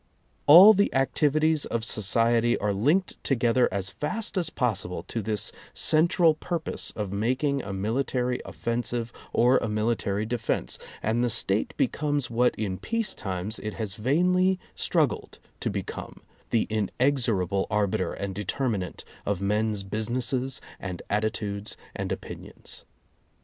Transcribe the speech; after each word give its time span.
All 0.47 0.73
the 0.73 0.91
activities 0.95 1.65
of 1.65 1.85
so 1.85 2.01
ciety 2.01 2.57
are 2.59 2.73
linked 2.73 3.23
together 3.23 3.69
as 3.71 3.91
fast 3.91 4.35
as 4.35 4.49
possible 4.49 5.03
to 5.03 5.21
this 5.21 5.51
central 5.75 6.33
purpose 6.33 6.89
of 6.95 7.13
making 7.13 7.61
a 7.61 7.71
military 7.71 8.39
offensive 8.43 9.13
or 9.31 9.57
a 9.59 9.67
military 9.69 10.25
defense, 10.25 10.79
and 11.03 11.23
the 11.23 11.29
State 11.29 11.75
becomes 11.77 12.31
what 12.31 12.55
in 12.55 12.79
peace 12.79 13.13
times 13.13 13.59
it 13.59 13.75
has 13.75 13.93
vainly 13.93 14.57
struggled 14.73 15.37
to 15.59 15.69
become— 15.69 16.21
the 16.49 16.65
inexorable 16.71 17.67
arbiter 17.69 18.11
and 18.11 18.33
determinant 18.33 19.05
of 19.23 19.39
men's 19.39 19.83
businesses 19.83 20.59
and 20.79 21.03
attitudes 21.11 21.77
and 21.95 22.11
opinions. 22.11 22.85